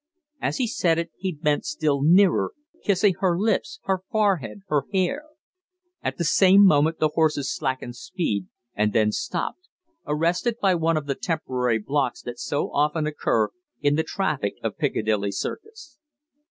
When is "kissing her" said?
2.83-3.37